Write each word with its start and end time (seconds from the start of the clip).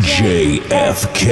JFK. 0.00 1.24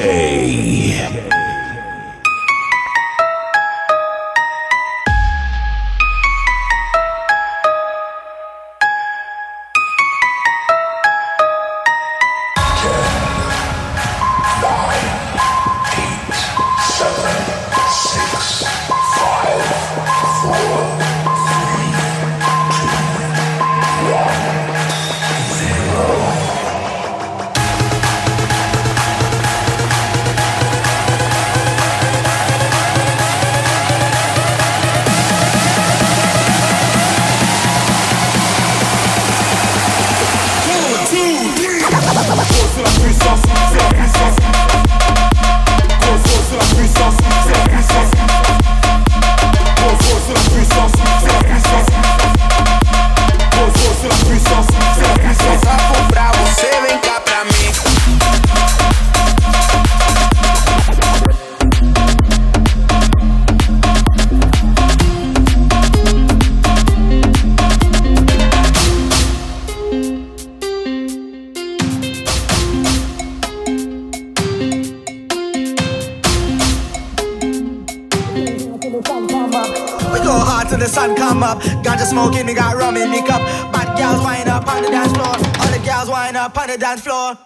smoking, 82.09 82.47
me 82.47 82.55
got 82.55 82.75
rum 82.75 82.97
in 82.97 83.11
me 83.11 83.21
cup. 83.21 83.43
Bad 83.73 83.97
girls 83.99 84.25
wind 84.25 84.49
up 84.49 84.67
on 84.67 84.83
the 84.83 84.89
dance 84.89 85.13
floor. 85.13 85.37
All 85.61 85.71
the 85.71 85.81
girls 85.85 86.09
wind 86.09 86.37
up 86.37 86.57
on 86.57 86.69
the 86.69 86.79
dance 86.79 87.03
floor. 87.03 87.37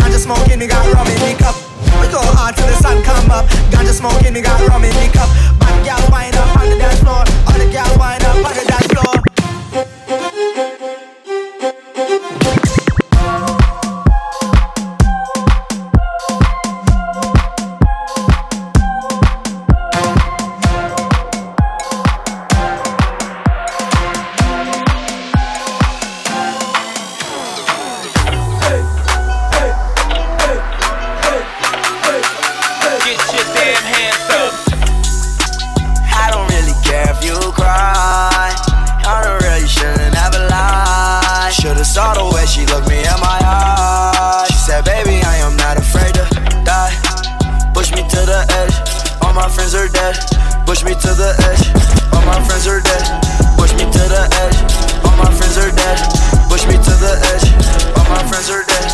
Ganja 0.00 0.18
smoking, 0.18 0.58
me 0.58 0.66
got 0.66 0.86
rum 0.94 1.06
in 1.08 1.20
me 1.20 1.34
cup. 1.34 1.54
We 2.00 2.08
go 2.08 2.20
hard 2.36 2.56
till 2.56 2.66
the 2.66 2.76
sun 2.80 3.02
come 3.04 3.30
up. 3.30 3.44
Ganja 3.70 3.92
smoking, 3.92 4.32
me 4.32 4.40
got 4.40 4.60
rum 4.66 4.84
in 4.84 4.94
me 4.96 5.08
cup. 5.12 5.28
Bad 5.60 5.76
girls 5.84 6.10
wind 6.10 6.36
up 6.36 6.56
on 6.56 6.70
the 6.70 6.76
dance 6.78 7.00
floor. 7.00 7.22
All 7.46 7.58
the 7.58 7.68
girls 7.70 7.98
wind 7.98 8.24
up 8.24 8.36
on 8.36 8.54
the 8.56 8.64
dance 8.64 8.86
floor. 8.92 9.15
Push 50.76 50.92
me 50.92 50.92
to 50.92 51.12
the 51.16 51.32
edge. 51.48 51.72
All 52.12 52.20
my 52.28 52.36
friends 52.44 52.68
are 52.68 52.84
dead. 52.84 53.00
Push 53.56 53.72
me 53.80 53.88
to 53.88 54.02
the 54.12 54.28
edge. 54.44 54.60
All 55.08 55.16
my 55.16 55.32
friends 55.32 55.56
are 55.56 55.72
dead. 55.72 55.96
Push 56.52 56.68
me 56.68 56.76
to 56.76 56.92
the 57.00 57.16
edge. 57.32 57.48
All 57.96 58.04
my 58.12 58.20
friends 58.28 58.52
are 58.52 58.60
dead. 58.60 58.84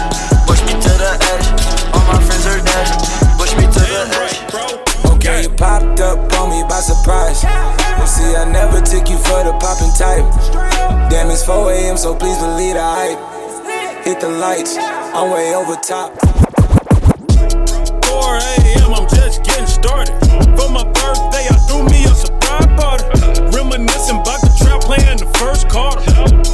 Push 0.47 0.63
me 0.63 0.79
to 0.79 0.93
the 0.95 1.11
edge. 1.19 1.47
All 1.91 2.07
my 2.07 2.23
friends 2.23 2.47
are 2.47 2.63
dead. 2.63 2.87
Push 3.35 3.59
me 3.59 3.67
to 3.67 3.83
the 3.83 3.99
edge. 4.15 4.39
Okay, 5.11 5.43
you 5.43 5.51
popped 5.59 5.99
up 5.99 6.23
on 6.39 6.55
me 6.55 6.63
by 6.71 6.79
surprise. 6.79 7.43
You 7.43 8.07
see, 8.07 8.31
I 8.31 8.47
never 8.47 8.79
took 8.79 9.11
you 9.11 9.19
for 9.19 9.43
the 9.43 9.51
popping 9.59 9.91
type. 9.99 10.23
Damn, 11.11 11.35
it's 11.35 11.43
4 11.43 11.67
a.m., 11.73 11.97
so 11.97 12.15
please 12.15 12.39
believe 12.39 12.79
the 12.79 12.87
hype. 12.87 13.19
Hit 14.07 14.21
the 14.21 14.31
lights, 14.31 14.79
I'm 14.79 15.35
way 15.35 15.51
over 15.59 15.75
top. 15.83 16.15
4 18.07 18.39
a.m., 18.39 18.95
I'm 18.95 19.11
just 19.11 19.43
getting 19.43 19.67
started. 19.83 20.15
For 20.55 20.71
my 20.71 20.87
birthday, 20.95 21.45
I 21.51 21.59
threw 21.67 21.83
me 21.91 22.07
a 22.07 22.15
surprise 22.15 22.71
party. 22.79 23.05
Reminiscing 23.51 24.23
about 24.23 24.41
the 24.47 24.53
trap 24.63 24.81
playing 24.87 25.19
the 25.19 25.27
first 25.43 25.67
quarter. 25.67 25.99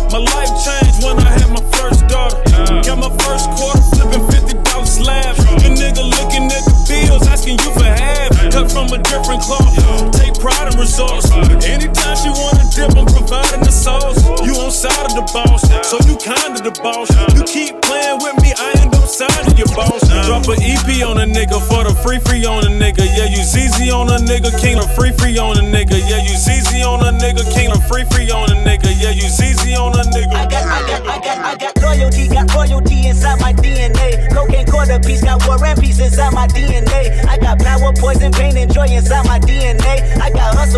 My 0.09 0.21
life 0.33 0.53
changed 0.65 1.05
when 1.05 1.21
I 1.21 1.29
had 1.37 1.53
my 1.53 1.65
first 1.77 2.09
daughter. 2.09 2.41
Got 2.89 2.97
my 3.05 3.13
first 3.29 3.53
quarter 3.53 3.85
flipping 3.93 4.25
$50 4.33 4.65
slabs. 4.89 5.45
The 5.61 5.69
nigga 5.77 6.01
looking 6.09 6.49
at 6.49 6.65
the 6.65 6.77
bills, 6.89 7.29
asking 7.29 7.61
you 7.61 7.71
for 7.77 7.85
half. 7.85 8.33
Cut 8.49 8.73
from 8.73 8.89
a 8.97 8.99
different 9.05 9.45
cloth. 9.45 9.77
Take 10.17 10.33
pride 10.41 10.73
in 10.73 10.81
results. 10.81 11.29
Anytime 11.69 12.17
she 12.17 12.33
wanna 12.33 12.65
dip, 12.73 12.97
I'm 12.97 13.05
providing 13.05 13.61
the 13.61 13.71
sauce. 13.73 14.25
You 14.41 14.57
on 14.57 14.73
side 14.73 15.05
of 15.05 15.13
the 15.13 15.27
boss, 15.37 15.69
so 15.85 16.01
you 16.09 16.17
kinda 16.17 16.65
the 16.65 16.73
boss. 16.81 17.13
You 17.37 17.45
keep 17.45 17.77
playing 17.85 18.19
with 18.25 18.41
me, 18.41 18.57
I 18.57 18.73
end 18.81 18.95
up 18.95 19.07
signing 19.07 19.57
your 19.61 19.69
boss. 19.77 20.01
Drop 20.25 20.49
an 20.49 20.63
EP 20.63 21.03
on 21.05 21.19
a 21.21 21.27
nigga 21.27 21.61
for 21.69 21.78
free 22.03 22.19
free 22.19 22.45
on 22.45 22.65
a 22.65 22.71
nigga. 22.71 23.05
Yeah, 23.17 23.27
you 23.27 23.43
ZZ 23.43 23.91
on 23.91 24.09
a 24.09 24.19
nigga. 24.19 24.51
King 24.61 24.79
of 24.79 24.89
free 24.95 25.13
free 25.13 25.39
on 25.39 25.57
a 25.57 25.63
nigga. 25.63 25.99
Yeah, 26.09 26.23
you 26.23 26.37
ZZ 26.37 26.85
on 26.85 27.01
a 27.03 27.13
nigga. 27.19 27.43
King 27.55 27.71
of 27.71 27.83
free 27.87 28.05
free 28.05 28.31
on 28.31 28.51
a 28.51 28.55
nigga. 28.55 28.91
Yeah, 29.01 29.11
you 29.11 29.29
ZZ 29.29 29.77
on 29.79 29.95
a 29.99 30.05
nigga. 30.15 30.35
I 30.35 30.47
got, 30.47 30.65
I 30.67 30.81
got, 30.87 31.03
I 31.07 31.19
got, 31.19 31.39
I 31.39 31.57
got 31.57 31.83
loyalty. 31.83 32.29
Got 32.29 32.55
royalty 32.55 33.09
inside 33.09 33.41
my 33.41 33.53
DNA. 33.53 34.33
Cocaine 34.35 34.67
quarter 34.67 34.99
piece. 35.01 35.23
Got 35.23 35.47
war 35.47 35.63
and 35.65 35.81
peace 35.81 35.99
inside 36.01 36.33
my 36.33 36.47
DNA. 36.49 37.25
I 37.27 37.39
got 37.39 37.59
power, 37.59 37.93
poison, 37.97 38.33
pain, 38.33 38.57
and 38.57 38.73
joy 38.73 38.87
inside 38.87 39.27
my 39.27 39.39
DNA. 39.39 40.19
I 40.21 40.31
got 40.31 40.55
hustle. 40.55 40.78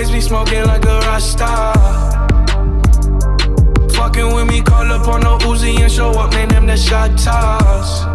always 0.00 0.14
be 0.14 0.20
smoking 0.22 0.64
like 0.64 0.84
a 0.86 0.98
Rasta. 1.00 1.46
Fucking 3.92 4.34
with 4.34 4.48
me, 4.48 4.62
call 4.62 4.90
up 4.90 5.06
on 5.06 5.20
no 5.20 5.36
Uzi 5.40 5.78
and 5.78 5.92
show 5.92 6.10
up, 6.12 6.32
man, 6.32 6.48
them 6.48 6.66
the 6.66 6.76
shot 6.76 7.18
toss. 7.18 8.06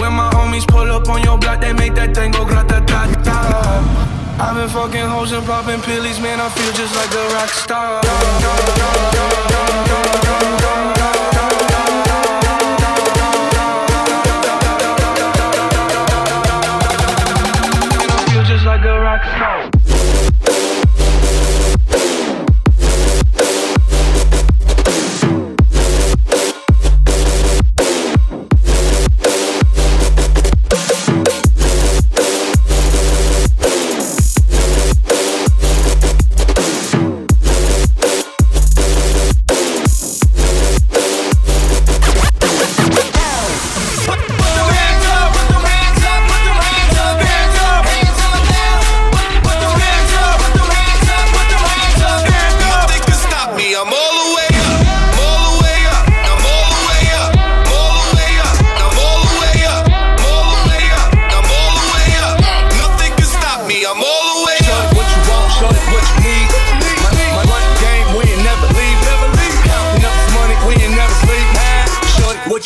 When 0.00 0.12
my 0.14 0.30
homies 0.32 0.66
pull 0.66 0.90
up 0.90 1.06
on 1.10 1.22
your 1.22 1.36
block, 1.36 1.60
they 1.60 1.74
make 1.74 1.94
that 1.96 2.14
thing 2.14 2.30
go 2.30 2.46
grata 2.46 2.82
ta 2.86 3.12
ta. 3.24 4.38
I've 4.40 4.56
been 4.56 4.70
fucking 4.70 5.06
hoes 5.06 5.32
and 5.32 5.44
popping 5.44 5.82
pillies, 5.82 6.18
man, 6.18 6.40
I 6.40 6.48
feel 6.48 6.72
just 6.72 6.94
like 6.96 7.12
a 7.12 7.34
rock 7.34 7.50
star. 7.50 8.95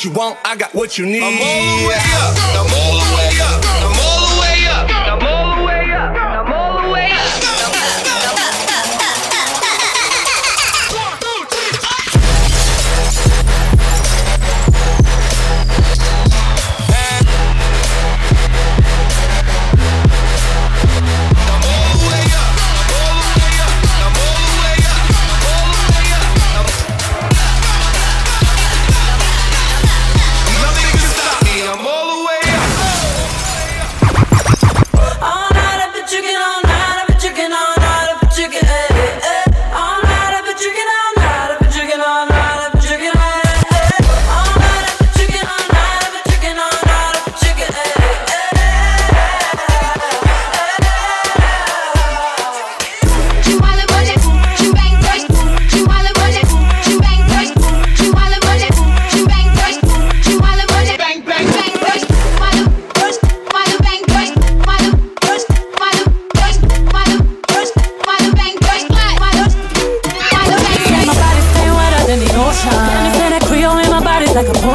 what 0.00 0.05
you 0.05 0.19
want, 0.19 0.38
I 0.47 0.56
got 0.56 0.75
what 0.75 0.97
you 0.97 1.05
need. 1.05 1.23
I'm 1.23 1.35
all 1.35 1.82
the 1.82 1.88
way 1.88 1.94
up, 1.94 2.35
I'm 2.56 2.73
all 2.73 2.97
the 2.97 3.17
way 3.17 3.41
up, 3.43 3.61
I'm 3.67 3.85
all 3.85 3.93
the 3.93 3.99
way 4.00 4.25
up. 4.25 4.30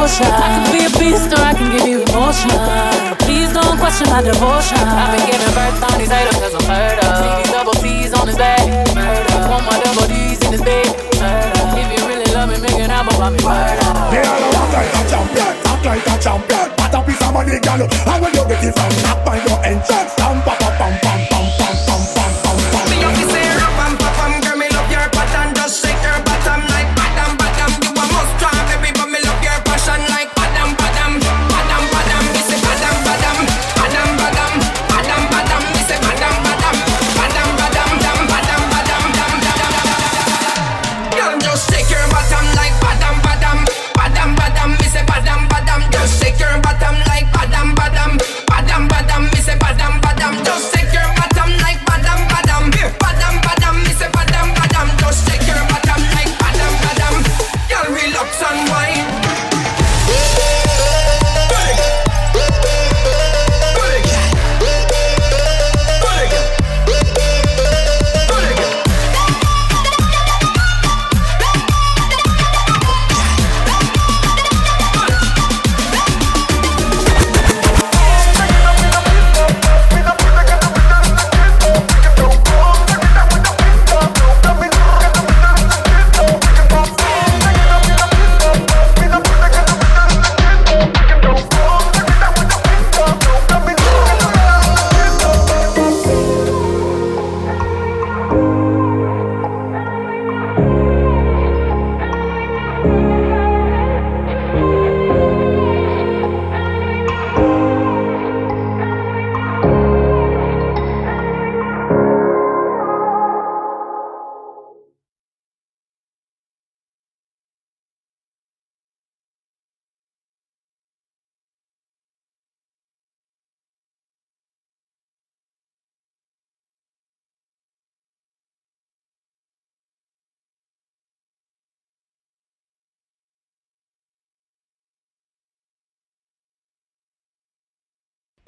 devotion. 0.06 0.30
I 0.30 0.48
can 0.54 0.64
be 0.70 0.80
a 0.86 0.92
beast 0.98 1.30
or 1.34 1.42
I 1.42 1.52
can 1.52 1.68
give 1.74 1.86
you 1.86 1.98
emotion. 2.14 2.50
Please 3.26 3.50
don't 3.52 3.78
question 3.78 4.06
my 4.08 4.22
devotion. 4.22 4.78
I've 4.78 5.10
been 5.10 5.26
giving 5.26 5.52
birth 5.54 5.82
on 5.82 5.98
these 5.98 6.10
haters 6.10 6.38
cause 6.38 6.54
I'm 6.54 6.66
murder. 6.70 7.02
See 7.18 7.32
these 7.42 7.50
double 7.50 7.74
C's 7.74 8.14
on 8.14 8.26
his 8.28 8.38
back. 8.38 8.62
Murder. 8.94 9.34
Want 9.50 9.66
my 9.66 9.78
double 9.82 10.06
D's 10.06 10.38
in 10.46 10.52
his 10.54 10.62
bed. 10.62 10.86
Murder. 11.18 11.62
If 11.74 11.88
you 11.98 12.06
really 12.06 12.30
love 12.32 12.50
me, 12.50 12.58
make 12.62 12.78
an 12.78 12.90
album 12.90 13.16
about 13.16 13.32
me. 13.34 13.42
Murder. 13.42 13.90
They 14.14 14.22
are 14.22 14.38
the 14.38 14.48
rock 14.54 14.70
like 14.70 14.94
a 14.94 15.02
champion. 15.10 15.52
Act 15.66 15.84
like 15.84 16.06
a 16.06 16.14
champion. 16.22 16.66
But 16.78 16.94
a 16.94 17.00
piece 17.02 17.22
of 17.26 17.32
money, 17.34 17.58
girl. 17.58 17.82
I 18.06 18.14
will 18.22 18.30
you 18.30 18.44
get 18.46 18.62
it 18.62 18.74
from? 18.78 19.35